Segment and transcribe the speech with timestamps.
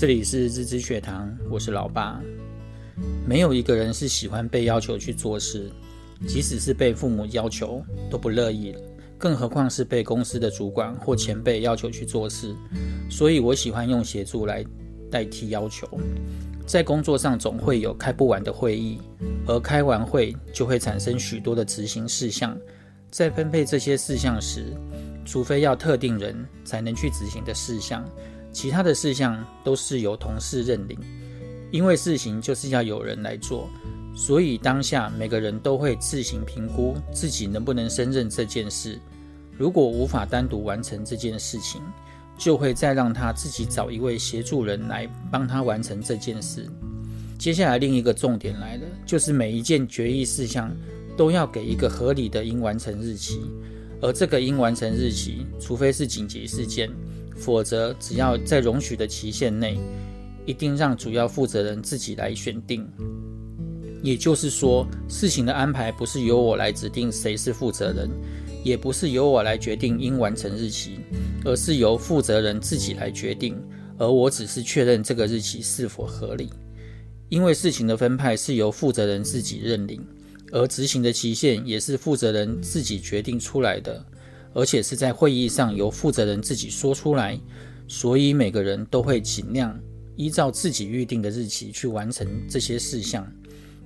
[0.00, 2.18] 这里是日知学堂，我是老爸。
[3.26, 5.70] 没有一个人是喜欢被要求去做事，
[6.26, 8.74] 即使是被父母要求都不乐意，
[9.18, 12.56] 更何况是被公司的主管或前辈要求去做事。
[13.10, 14.64] 所以我喜欢用协助来
[15.10, 15.86] 代替要求。
[16.66, 19.02] 在工作上总会有开不完的会议，
[19.46, 22.56] 而开完会就会产生许多的执行事项。
[23.10, 24.74] 在分配这些事项时，
[25.26, 28.02] 除非要特定人才能去执行的事项，
[28.52, 30.98] 其他的事项都是由同事认领。
[31.70, 33.68] 因为事情就是要有人来做，
[34.12, 38.98] 所以当下每个人都会自行评估自己能不能胜任这件事。
[39.56, 41.80] 如果无法单独完成这件事情，
[42.36, 46.66] 就会再让他自己找一位协助人来帮他完成这件事。
[47.38, 50.74] 接下来另一个重点来了，就是每一件决议事项
[51.16, 53.40] 都要给一个合理的应完成日期，
[54.00, 56.90] 而这个应完成日期，除非是紧急事件，
[57.40, 59.78] 否则只要在容许的期限内，
[60.46, 62.86] 一定让主要负责人自己来选定。
[64.02, 68.08] 也就是说，事情的安排不是由我来指定谁是负责人。
[68.62, 71.00] 也不是由我来决定应完成日期，
[71.46, 73.56] 而是由负责人自己来决定，
[73.96, 76.50] 而我只是确认这个日期是否合理。
[77.30, 80.06] 因为事情的分派是由负责人自己认领，
[80.52, 84.04] 而执行的期限也是负责人自己决定出来的，
[84.52, 87.38] 而且是在会议上由负责人自己说出来，
[87.86, 89.78] 所以每个人都会尽量
[90.16, 93.26] 依照自己预定的日期去完成这些事项。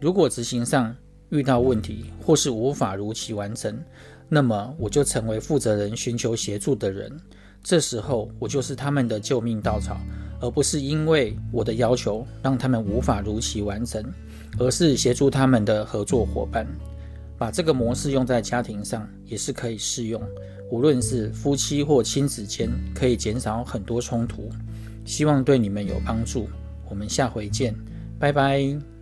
[0.00, 0.94] 如果执行上
[1.30, 3.78] 遇到问题，或是无法如期完成，
[4.28, 7.18] 那么我就成为负责人寻求协助的人，
[7.62, 10.00] 这时候我就是他们的救命稻草，
[10.40, 14.02] 而不是因为我的要求让他们无法如期完成，
[14.58, 16.66] 而是协助他们的合作伙伴。
[17.40, 20.20] 把这个模式用在家庭上也是可以适用，
[20.70, 24.50] 无论是夫妻或亲子间，可以减少很多冲突。
[25.06, 26.46] 希望对你们有帮助。
[26.86, 27.74] 我们下回见，
[28.18, 28.99] 拜拜。